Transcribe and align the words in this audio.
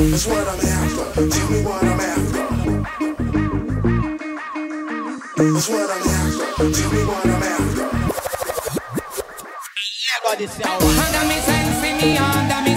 That's 0.00 0.26
what 0.26 0.48
I'm 0.48 0.58
after. 0.60 1.28
Tell 1.28 1.50
me 1.50 1.62
what 1.62 1.84
I'm 1.84 2.00
after. 2.00 2.44
That's 5.36 5.68
what 5.68 5.90
I'm 5.90 6.08
after. 6.08 6.46
Tell 6.72 6.92
me 6.92 7.04
what 7.04 7.26
I'm 7.26 7.42
after. 7.42 7.60
This. 10.38 10.54
Under 10.54 10.70
oh, 10.70 11.28
me 11.28 11.38
sense, 11.40 11.82
me 12.02 12.16
under 12.16 12.60
me. 12.62 12.69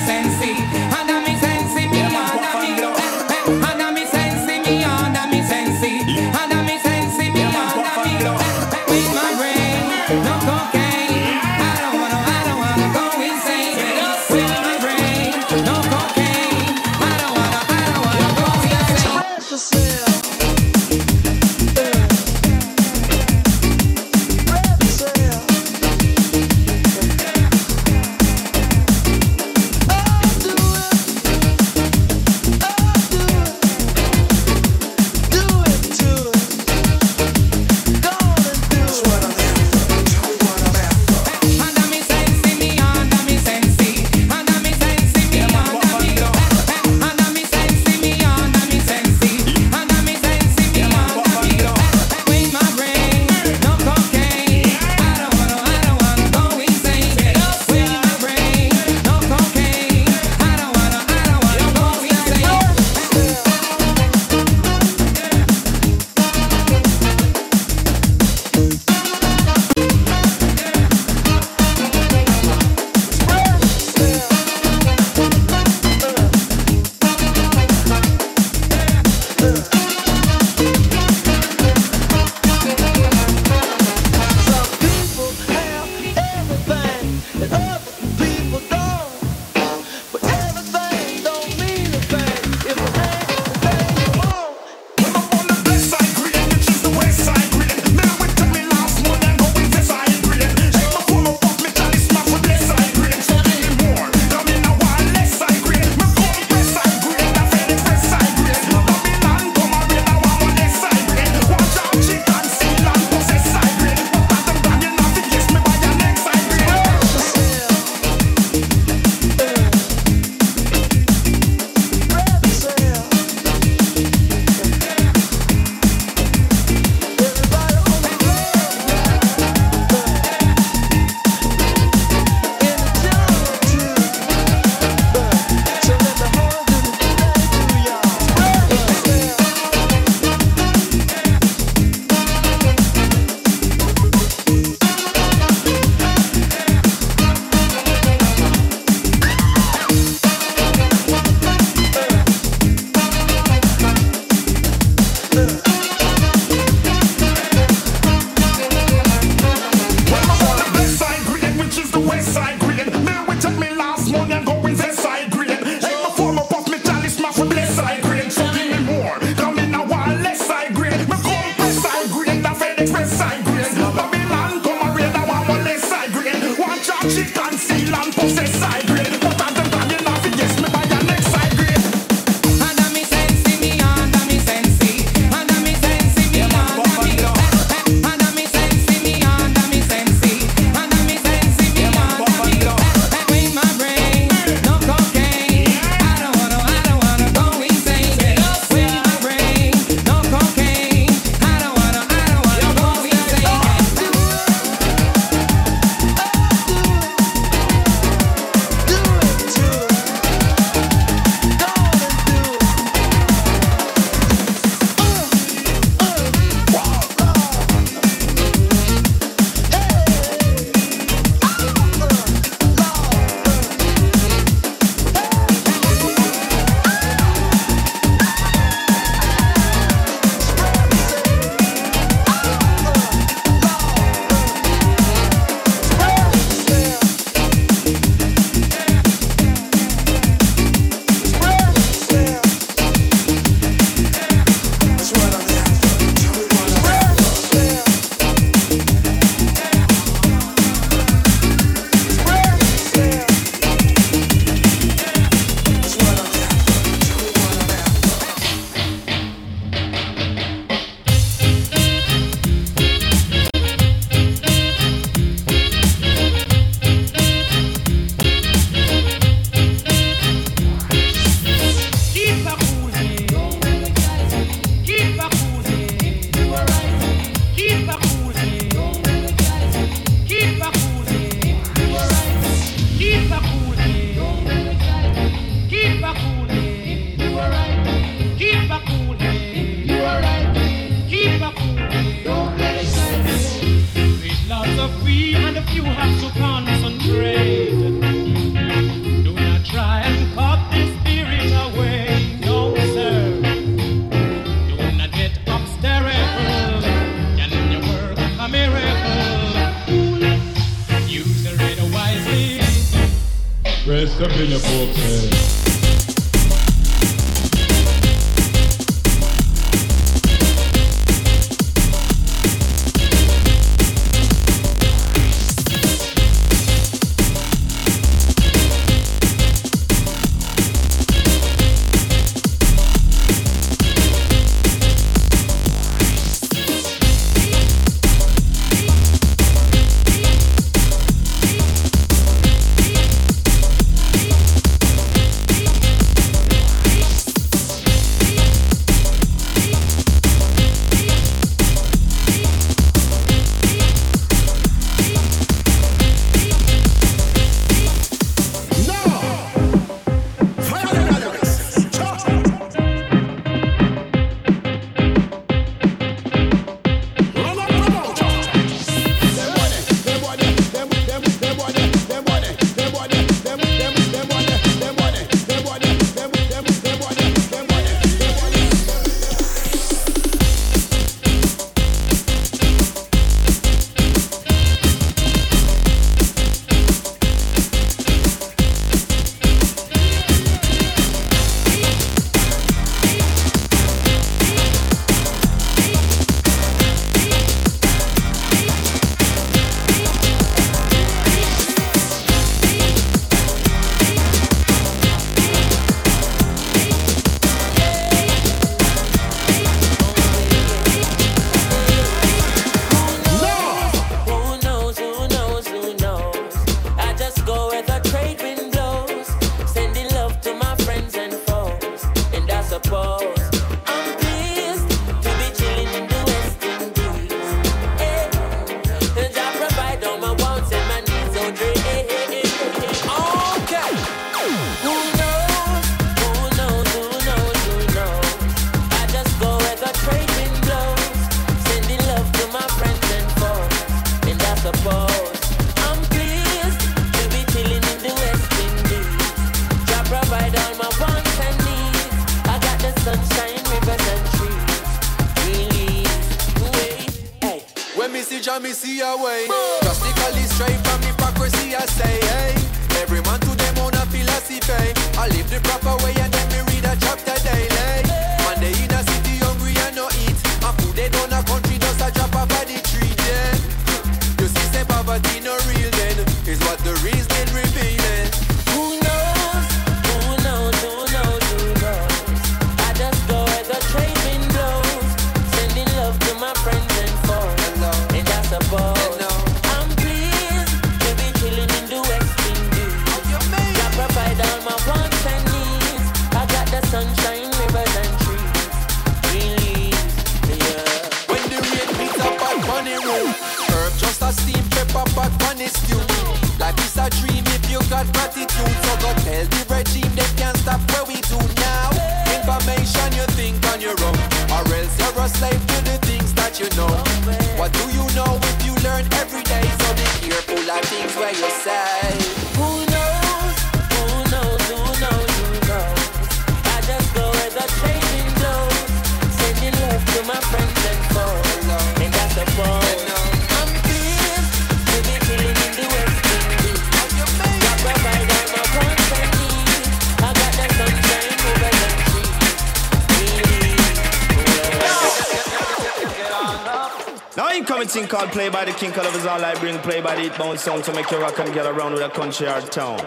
Bounce 550.38 550.64
sound 550.64 550.84
to 550.84 550.94
make 550.94 551.10
you 551.12 551.18
rock 551.18 551.40
and 551.40 551.54
get 551.54 551.66
around 551.66 551.94
with 551.94 552.04
a 552.04 552.10
country 552.10 552.48
or 552.48 552.60
town. 552.62 553.00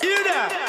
Hear 0.00 0.22
that? 0.24 0.66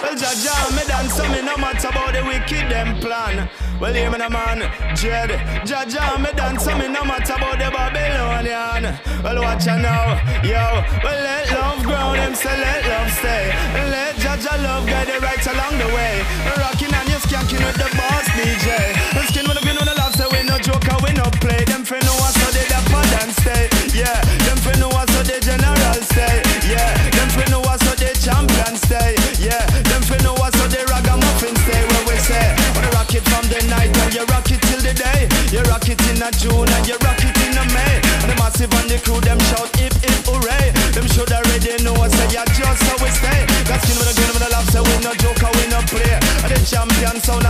Well, 0.00 0.16
Jaja, 0.16 0.56
me 0.74 0.82
dance, 0.88 1.14
so 1.14 1.28
me 1.28 1.42
no 1.42 1.56
matter 1.56 1.88
about 1.88 2.14
the 2.14 2.24
wicked 2.24 2.70
them 2.72 2.98
plan. 3.00 3.50
Well, 3.80 3.92
hear 3.92 4.10
me 4.10 4.18
no 4.18 4.30
man, 4.30 4.64
Jed. 4.96 5.30
Jaja, 5.68 6.16
me 6.18 6.32
dance, 6.32 6.64
so 6.64 6.72
me 6.76 6.88
no 6.88 7.04
matter 7.04 7.34
about 7.34 7.58
the 7.60 7.68
Babylonian. 7.68 8.96
Well, 9.22 9.42
watch 9.42 9.68
out 9.68 9.80
now, 9.80 10.16
yo. 10.40 10.82
Well, 11.04 11.20
let 11.20 11.50
love 11.52 11.82
grow, 11.84 12.16
them 12.16 12.34
say 12.34 12.56
let 12.56 12.86
love 12.88 13.10
stay. 13.12 13.52
And 13.76 13.90
let 13.90 14.16
Jaja 14.16 14.56
love 14.62 14.86
guide 14.86 15.08
you 15.08 15.20
right 15.20 15.46
along 15.46 15.76
the 15.76 15.88
way. 15.92 16.24
Rocking 16.56 16.94
and 16.94 17.08
you 17.08 17.20
skanking 17.20 17.60
with 17.60 17.76
the 17.76 17.88
boss 17.96 18.26
DJ. 18.32 18.96
And 19.16 19.28
skin 19.28 19.44
with 19.46 19.60
the 19.60 19.64
pin 19.66 19.76
on 19.76 19.86
the 19.86 19.94
love, 19.94 20.14
say 20.14 20.26
we 20.32 20.42
no 20.48 20.58
joke, 20.58 20.88
we 21.04 21.12
no 21.12 21.28
play 21.44 21.69
fi 21.90 21.98
know 22.06 22.22
us 22.22 22.34
so 22.38 22.46
the 22.54 22.62
dapper 22.70 23.02
dance 23.10 23.34
stay. 23.42 23.66
Yeah, 23.90 24.14
them 24.46 24.58
fi 24.62 24.78
know 24.78 24.94
us 24.94 25.10
so 25.10 25.26
the 25.26 25.42
general 25.42 25.98
stay. 26.06 26.38
Yeah, 26.62 26.86
them 27.18 27.26
fi 27.34 27.42
know 27.50 27.66
us 27.66 27.82
so 27.82 27.98
the 27.98 28.14
champion 28.14 28.78
stay. 28.78 29.18
Yeah, 29.42 29.58
them 29.90 29.98
fi 30.06 30.14
know 30.22 30.38
us 30.38 30.54
so 30.54 30.70
the 30.70 30.86
ragamuffin 30.86 31.50
stay. 31.66 31.82
Where 31.90 32.04
we 32.06 32.16
say, 32.22 32.54
we 32.78 32.86
rock 32.94 33.10
it 33.10 33.26
from 33.26 33.42
the 33.50 33.58
night 33.66 33.90
and 34.06 34.14
you 34.14 34.22
rock 34.30 34.46
it 34.54 34.62
till 34.70 34.78
the 34.78 34.94
day. 34.94 35.26
You 35.50 35.66
rock 35.66 35.90
it 35.90 35.98
in 36.06 36.22
a 36.22 36.30
June 36.38 36.70
and 36.70 36.86
you 36.86 36.94
rock 37.02 37.18
it 37.26 37.34
in 37.42 37.58
a 37.58 37.64
May. 37.74 37.98
And 38.22 38.30
the 38.30 38.36
massive 38.38 38.70
and 38.70 38.86
the 38.86 39.02
crew 39.02 39.18
them 39.26 39.42
shout 39.50 39.74
if 39.82 39.90
if 40.06 40.22
hooray. 40.30 40.70
Them 40.94 41.10
should 41.10 41.34
already 41.34 41.74
know 41.82 41.98
us 42.06 42.14
so 42.14 42.22
yeah 42.30 42.46
just 42.54 42.86
how 42.86 43.02
we 43.02 43.10
stay. 43.10 43.42
That's 43.66 43.82
skin 43.82 43.98
with 43.98 44.06
the 44.06 44.14
game 44.14 44.30
with 44.30 44.46
the 44.46 44.50
love 44.54 44.68
so 44.70 44.86
we 44.86 44.94
no 45.02 45.10
joke 45.18 45.42
we 45.58 45.66
no 45.66 45.82
play. 45.90 46.14
And 46.46 46.54
the 46.54 46.60
champion 46.62 47.18
sound. 47.18 47.49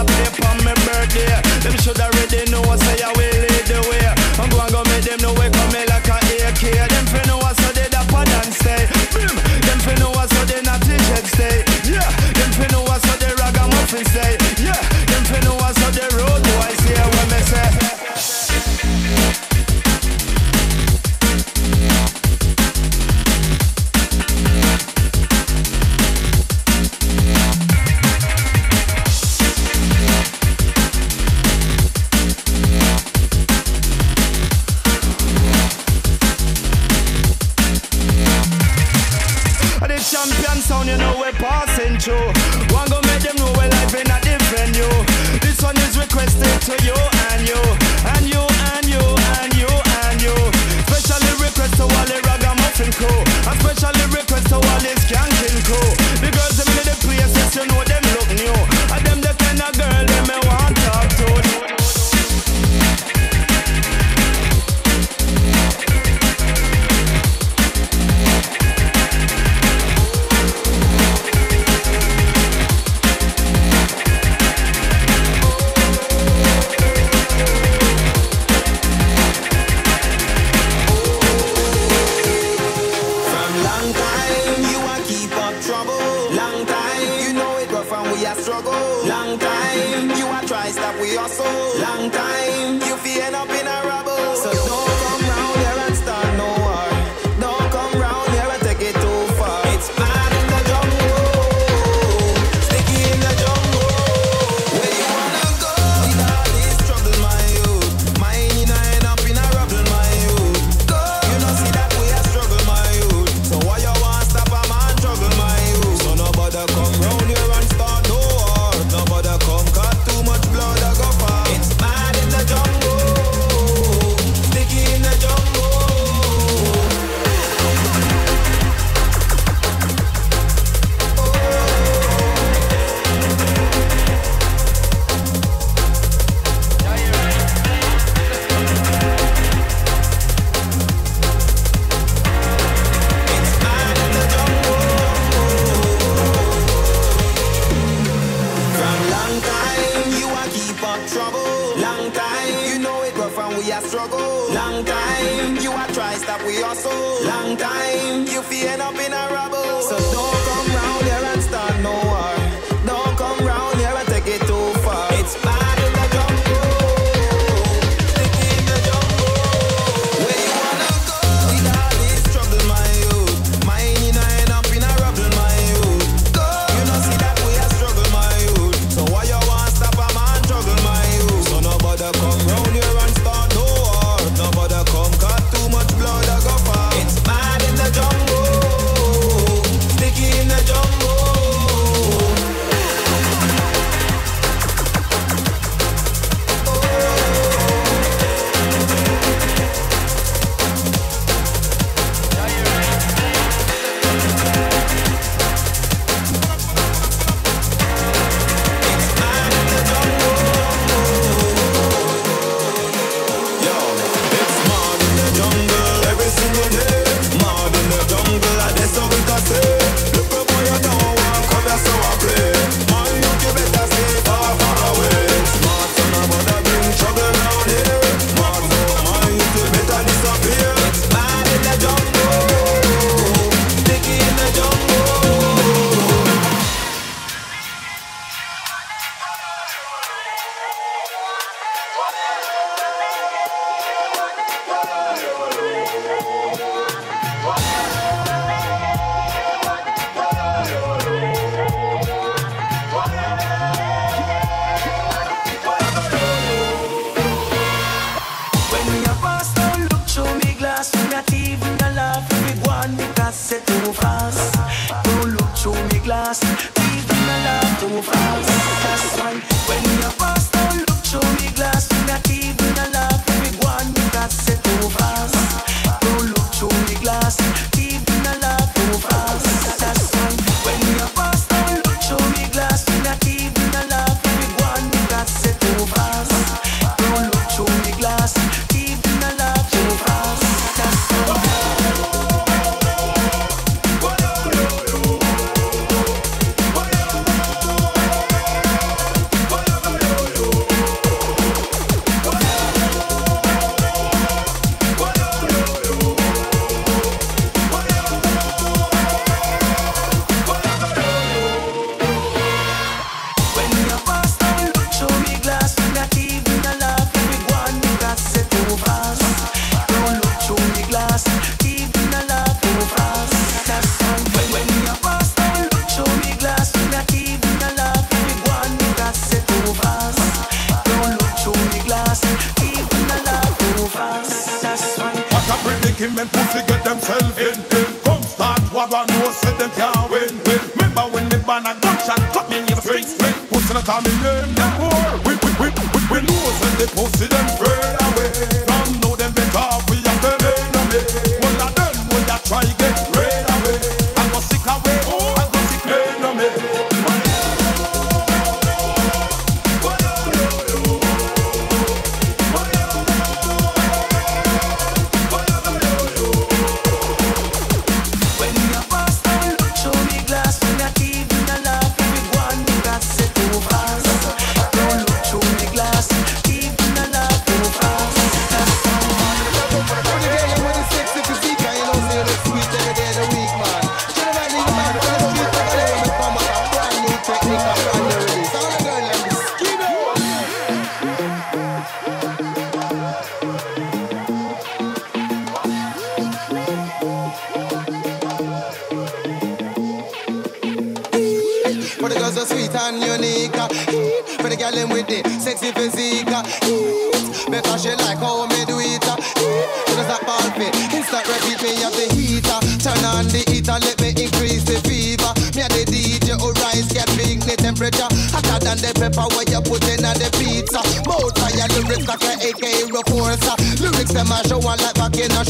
Predicament 336.26 336.33
pussy 336.33 336.67
get 336.67 336.85
themselves 336.85 337.39
in. 337.39 337.56
Come 338.04 338.23
start 338.23 338.61
war 338.73 338.87
a 338.87 339.06
no 339.06 339.30
say 339.30 339.52
them 339.56 339.71
can't 339.71 340.11
win. 340.11 340.28
Remember 340.76 341.02
when 341.13 341.28
the 341.28 341.39
band 341.47 341.67
a 341.67 341.75
gunshot 341.80 342.21
cut 342.33 342.50
me 342.50 342.59
in 342.59 342.67
the 342.67 342.76
string, 342.80 343.04
string. 343.04 343.35
Pussy 343.49 343.75
not 343.75 343.85
call 343.85 344.02
me 344.02 344.11
name, 344.23 344.54
them 344.54 344.71
poor. 344.76 345.00
We, 345.25 345.33
we, 345.41 345.50
we, 345.61 345.69
we, 345.71 346.00
we 346.13 346.19
know 346.26 346.45
when 346.61 346.73
the 346.78 346.87
pussy 346.95 347.26
them 347.26 347.47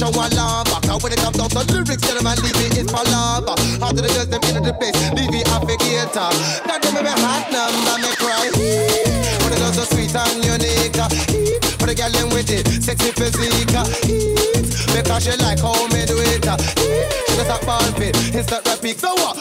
back 0.00 0.08
in 0.08 0.08
a 0.08 0.12
show 0.12 0.18
one 0.18 0.30
lava 0.32 0.80
Cause 0.86 1.02
when 1.02 1.12
it 1.12 1.18
comes 1.18 1.36
down 1.36 1.48
to 1.50 1.60
lyrics 1.72 2.02
tell 2.02 2.16
them 2.16 2.26
I 2.26 2.34
leave 2.40 2.56
it, 2.56 2.78
it 2.78 2.84
is 2.84 2.90
for 2.90 3.04
lava 3.10 3.52
After 3.84 4.02
the 4.02 4.08
girls 4.08 4.28
them 4.28 4.42
into 4.42 4.60
the 4.60 4.72
place? 4.72 4.96
Leave 5.12 5.34
it 5.34 5.46
applicator 5.46 6.16
uh. 6.16 6.32
Now 6.66 6.78
them 6.78 6.94
me 7.04 7.10
hot 7.10 7.50
number 7.52 7.96
me 8.00 8.10
cry 8.16 8.48
For 9.44 9.50
the 9.50 9.56
girls 9.56 9.76
so 9.76 9.84
sweet 9.84 10.14
and 10.14 10.44
unique 10.44 10.98
uh. 10.98 11.08
For 11.78 11.86
the 11.86 11.94
girl 11.94 12.10
them 12.10 12.28
with 12.30 12.50
it, 12.50 12.66
sexy 12.82 13.12
physique 13.12 13.74
uh. 13.76 13.84
Because 14.92 15.24
she 15.24 15.36
like 15.42 15.60
how 15.60 15.86
me 15.88 16.04
do 16.06 16.16
it 16.18 16.44
She 16.44 17.36
just 17.36 17.50
a 17.50 17.66
ball 17.66 17.80
fit 17.96 18.16
instant 18.34 18.66
repeat. 18.66 18.98
So 18.98 19.12
what? 19.14 19.36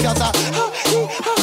Cause 0.00 0.18
I, 0.18 0.32
I 0.32 1.34
eat 1.36 1.39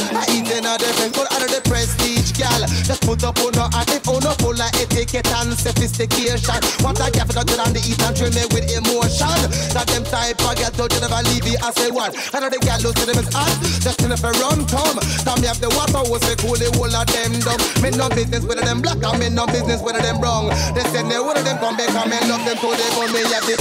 in 1.07 1.13
a 1.13 1.15
different 1.15 1.15
good 1.15 1.27
out 1.31 1.43
of 1.43 1.49
the 1.51 1.61
prestige, 1.63 2.31
gal. 2.35 2.61
Just 2.83 3.01
put 3.03 3.23
up 3.23 3.39
on 3.39 3.53
her 3.55 3.69
and 3.71 3.87
on 4.07 4.21
her 4.23 4.35
full 4.43 4.57
of 4.57 4.71
etiquette 4.75 5.27
and 5.39 5.53
sophistication. 5.55 6.59
What 6.83 6.99
I 6.99 7.09
get 7.11 7.27
for 7.27 7.39
to 7.39 7.55
on 7.63 7.71
the 7.71 7.81
eat 7.83 8.01
and 8.03 8.15
train 8.15 8.33
me 8.35 8.43
with 8.51 8.67
emotion. 8.67 9.39
That 9.71 9.87
them 9.87 10.03
type 10.03 10.39
of 10.43 10.55
get 10.59 10.73
to 10.75 10.87
never 10.99 11.21
leave 11.31 11.47
one. 11.91 12.11
I 12.33 12.39
know 12.39 12.49
the 12.49 12.59
gal 12.59 12.79
lose 12.83 12.95
to 12.99 13.05
them 13.07 13.19
is 13.19 13.29
hot, 13.31 13.55
just 13.79 14.01
in 14.03 14.11
if 14.11 14.23
a 14.23 14.31
run 14.43 14.67
come. 14.67 14.99
Now 15.23 15.39
me 15.39 15.47
have 15.47 15.61
the 15.61 15.71
water 15.75 16.03
was 16.07 16.23
say 16.25 16.35
cool 16.39 16.59
the 16.59 16.67
whole 16.75 16.91
of 16.91 17.07
them 17.07 17.31
dumb. 17.39 17.61
Me 17.79 17.89
no 17.95 18.09
business 18.11 18.43
with 18.43 18.59
them 18.59 18.81
black 18.81 18.99
and 18.99 19.17
me 19.19 19.29
no 19.29 19.47
business 19.47 19.81
with 19.81 19.97
them 19.97 20.19
brown. 20.19 20.51
They 20.75 20.83
send 20.91 21.11
they 21.11 21.19
one 21.19 21.37
of 21.37 21.45
them 21.45 21.57
come 21.59 21.77
back 21.77 21.93
and 21.93 22.07
me 22.11 22.19
love 22.27 22.43
them 22.43 22.57
till 22.59 22.75
they 22.75 22.89
come 22.95 23.11
me 23.13 23.21
have 23.31 23.45
the 23.45 23.55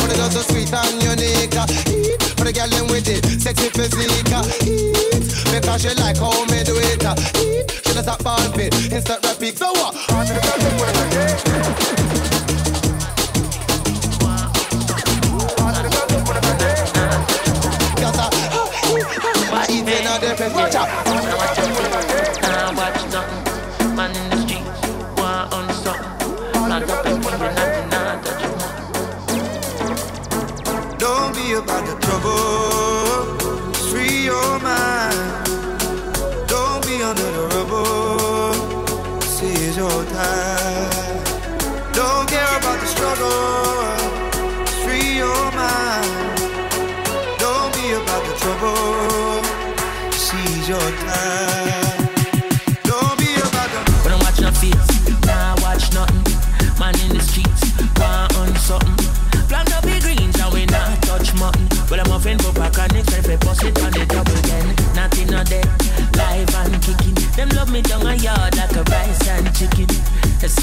But 0.00 0.12
it 0.12 0.18
does 0.18 0.46
sweet 0.48 0.72
and 0.72 0.98
unique. 1.02 2.19
For 2.40 2.46
the 2.46 2.52
girl 2.54 2.68
them 2.68 2.86
with 2.88 3.06
it, 3.06 3.20
sexy 3.38 3.68
physique. 3.68 4.24
Because 5.52 5.82
she 5.82 5.92
like 6.00 6.16
how 6.16 6.32
me 6.46 6.64
do 6.64 6.72
it. 6.72 7.04
She 7.84 7.92
does 7.92 8.06
that 8.06 8.24
ball 8.24 8.40
instant 8.56 9.20
repeat. 9.28 9.58
So 9.58 9.70
what? 9.72 9.92
Cause 18.00 18.16
I, 18.16 18.32
I 19.52 19.66
eat 19.68 19.84
in 19.84 20.06
a 20.08 20.18
different 20.18 21.19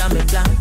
The 0.10 0.26
summer 0.30 0.57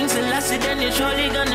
king 0.00 0.08
Selassie, 0.08 0.56
then 0.56 0.80
you're 0.80 0.92
surely 0.92 1.28
gonna 1.28 1.49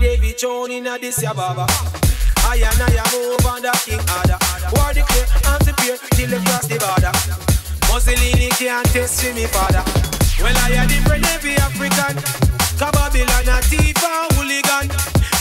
David 0.00 0.38
Throne 0.40 0.70
in 0.70 0.86
a 0.86 0.98
this 0.98 1.22
ya 1.22 1.34
baba. 1.34 1.66
I 2.48 2.56
and 2.56 2.80
I 2.80 2.88
am 3.04 3.12
over 3.20 3.60
the 3.60 3.68
king 3.84 4.00
order. 4.00 4.40
War 4.72 4.96
declare, 4.96 5.28
arms 5.44 5.68
appear 5.68 6.00
till 6.16 6.30
they 6.32 6.40
cross 6.48 6.64
the 6.64 6.80
border. 6.80 7.12
Mussolini 7.92 8.48
can't 8.56 8.88
test 8.96 9.20
me 9.36 9.44
father. 9.52 9.84
Well, 10.40 10.56
I 10.56 10.80
a 10.80 10.88
different 10.88 11.28
every 11.36 11.52
African. 11.60 12.16
Babylon 12.80 13.44
a 13.44 13.60
thief 13.68 14.00
and 14.00 14.32
hooligan. 14.40 14.88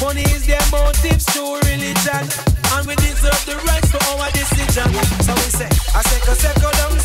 Money 0.03 0.27
is 0.35 0.43
their 0.45 0.59
motives 0.75 1.23
to 1.31 1.55
religion. 1.63 2.23
And 2.75 2.83
we 2.83 2.99
deserve 2.99 3.39
the 3.47 3.55
rights 3.63 3.95
to 3.95 3.99
our 4.11 4.27
decision. 4.35 4.91
So 5.23 5.31
we 5.39 5.47
say, 5.55 5.71
I 5.95 6.03
say, 6.03 6.19
I 6.19 6.35
say, 6.35 6.53
down. 6.59 6.99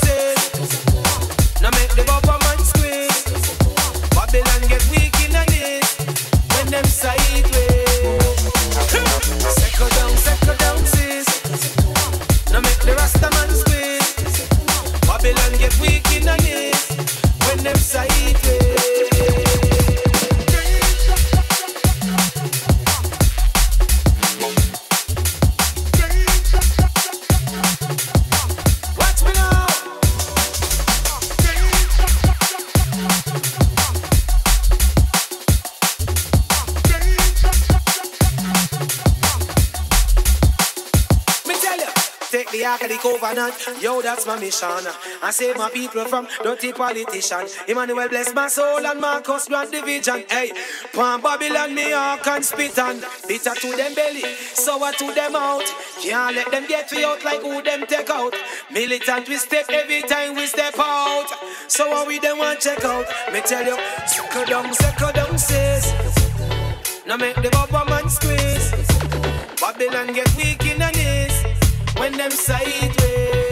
Now 1.62 1.70
make 1.78 1.94
the 1.94 2.02
bumper 2.02 2.34
man 2.34 2.58
squeeze. 2.66 3.22
Babylon 4.10 4.66
get 4.66 4.82
weak 4.90 5.23
them 6.74 6.84
sideways. 6.86 7.52
Second 9.60 9.90
down, 9.96 10.16
second 10.16 10.58
down, 10.58 10.78
sis. 10.84 11.26
Now 12.50 12.60
make 12.60 12.80
the 12.80 12.94
Rasta 12.96 13.30
man 13.30 13.50
squeeze. 13.62 14.48
Babylon 15.06 15.52
get 15.58 15.78
weak 15.80 16.04
in 16.16 16.24
the 16.24 16.36
knees. 16.42 16.82
When 17.46 17.58
them 17.62 17.76
sideways. 17.76 18.13
Covenant. 43.24 43.82
Yo, 43.82 44.02
that's 44.02 44.26
my 44.26 44.38
mission. 44.38 44.68
I 45.22 45.30
save 45.30 45.56
my 45.56 45.70
people 45.70 46.04
from 46.04 46.28
dirty 46.42 46.72
politicians. 46.72 47.56
Emmanuel 47.66 48.08
bless 48.08 48.34
my 48.34 48.48
soul 48.48 48.84
and 48.84 49.00
Marcus 49.00 49.48
grant 49.48 49.70
the 49.72 49.82
vision. 49.82 50.24
Hey, 50.28 50.52
Pan 50.92 51.20
Babylon, 51.20 51.74
me 51.74 51.92
spit 52.42 52.78
and 52.78 53.04
bitter 53.26 53.54
to 53.54 53.76
them 53.76 53.94
belly, 53.94 54.22
sour 54.52 54.92
to 54.92 55.14
them 55.14 55.36
out. 55.36 55.64
Can't 56.02 56.36
let 56.36 56.50
them 56.50 56.66
get 56.66 56.90
we 56.92 57.04
out 57.04 57.24
like 57.24 57.40
who 57.40 57.62
them 57.62 57.86
take 57.86 58.10
out. 58.10 58.34
Militant 58.70 59.28
we 59.28 59.36
step 59.36 59.66
every 59.70 60.02
time 60.02 60.34
we 60.34 60.46
step 60.46 60.74
out. 60.78 61.28
So 61.68 61.88
what 61.88 62.08
we 62.08 62.18
them 62.18 62.38
want 62.38 62.60
check 62.60 62.84
out? 62.84 63.06
Me 63.32 63.40
tell 63.40 63.64
you, 63.64 63.78
suckle 64.06 64.44
down, 64.44 64.74
suckle 64.74 65.12
down, 65.12 65.38
sis. 65.38 65.92
Now 67.06 67.16
make 67.16 67.36
the 67.36 67.50
bubble 67.50 67.88
man 67.88 68.08
squeeze. 68.08 68.72
Babylon 69.60 70.12
get 70.12 70.28
weak 70.36 70.66
in 70.66 70.78
the 70.78 70.93
knees 72.04 72.10
when 72.10 72.18
them 72.18 72.30
sideways. 72.30 73.43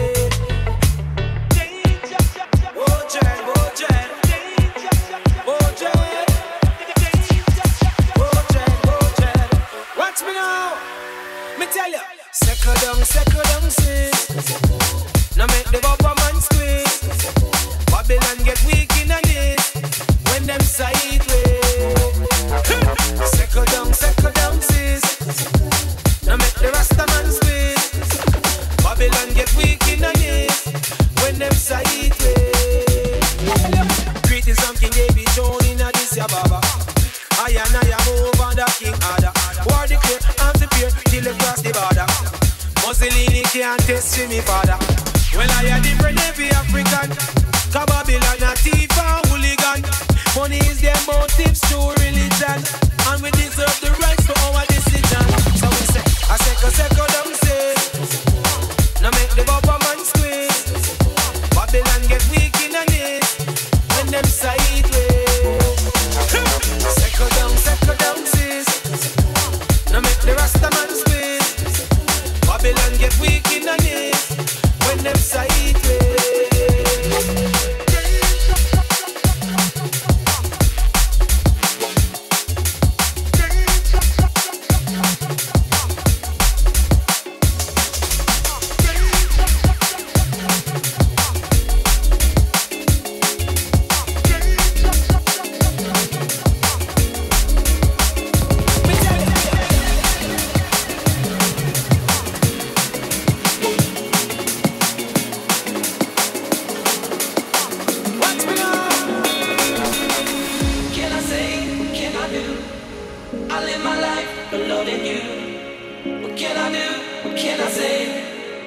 I 113.33 113.65
live 113.65 113.83
my 113.83 113.99
life 113.99 114.29
for 114.51 114.59
beloving 114.59 115.07
you. 115.07 116.21
What 116.23 116.37
can 116.37 116.55
I 116.55 116.69
do? 116.71 117.29
What 117.29 117.35
can 117.35 117.59
I 117.61 117.71
say? 117.71 117.97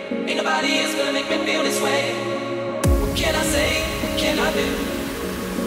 Ain't 0.09 0.37
nobody 0.37 0.79
else 0.79 0.95
gonna 0.95 1.13
make 1.13 1.29
me 1.29 1.37
feel 1.45 1.61
this 1.61 1.79
way. 1.79 2.13
What 2.99 3.15
can 3.15 3.35
I 3.35 3.43
say? 3.43 3.83
What 4.01 4.17
can 4.17 4.39
I 4.39 4.51
do? 4.53 4.67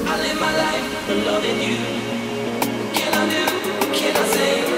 I 0.04 0.18
live 0.18 0.40
my 0.40 0.52
life 0.64 1.06
for 1.06 1.14
beloving 1.14 1.60
you. 1.62 1.76
What 1.78 2.94
can 2.96 3.14
I 3.14 3.24
do? 3.30 3.86
What 3.86 3.94
can 3.94 4.16
I 4.16 4.26
say? 4.34 4.77